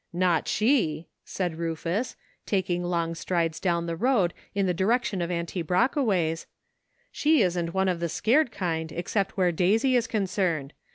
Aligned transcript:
"Not 0.13 0.47
she," 0.47 1.09
said 1.23 1.59
Rufus, 1.59 2.15
taking 2.47 2.83
long 2.83 3.13
strides 3.13 3.59
down 3.59 3.85
the 3.85 3.95
road 3.95 4.33
in 4.55 4.65
the 4.65 4.73
direction 4.73 5.21
of 5.21 5.29
Auntie 5.29 5.61
Brock 5.61 5.93
way's, 5.95 6.47
"she 7.11 7.43
isn't 7.43 7.75
one 7.75 7.87
of 7.87 7.99
the 7.99 8.09
scared 8.09 8.51
kind 8.51 8.91
except 8.91 9.37
where 9.37 9.51
Daisy 9.51 9.95
is 9.95 10.07
concerned. 10.07 10.73